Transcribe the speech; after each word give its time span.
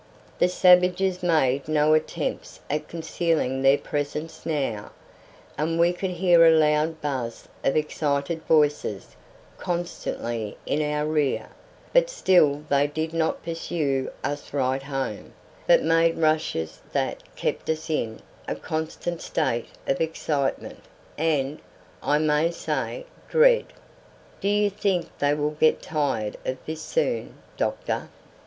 The 0.39 0.47
savages 0.49 1.21
made 1.21 1.67
no 1.67 1.93
attempts 1.93 2.59
at 2.71 2.87
concealing 2.87 3.61
their 3.61 3.77
presence 3.77 4.47
now, 4.47 4.89
and 5.59 5.79
we 5.79 5.93
could 5.93 6.09
hear 6.09 6.43
a 6.43 6.49
loud 6.57 6.99
buzz 7.01 7.47
of 7.63 7.75
excited 7.75 8.41
voices 8.47 9.15
constantly 9.59 10.57
in 10.65 10.81
our 10.81 11.05
rear, 11.05 11.49
but 11.93 12.09
still 12.09 12.63
they 12.67 12.87
did 12.87 13.13
not 13.13 13.43
pursue 13.43 14.09
us 14.23 14.51
right 14.53 14.81
home, 14.81 15.33
but 15.67 15.83
made 15.83 16.17
rushes 16.17 16.81
that 16.93 17.21
kept 17.35 17.69
us 17.69 17.87
in 17.87 18.21
a 18.47 18.55
constant 18.55 19.21
state 19.21 19.67
of 19.85 20.01
excitement 20.01 20.79
and, 21.15 21.59
I 22.01 22.17
may 22.17 22.49
say, 22.49 23.05
dread. 23.29 23.67
"Do 24.39 24.47
you 24.47 24.71
think 24.71 25.15
they 25.19 25.35
will 25.35 25.51
get 25.51 25.79
tired 25.79 26.37
of 26.43 26.57
this 26.65 26.81
soon, 26.81 27.35
doctor?" 27.55 28.09